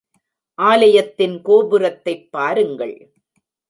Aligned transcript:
ஆலயத்தின் 0.59 1.41
கோபுரத்தைப் 1.41 2.31
பாருங்கள். 2.31 2.95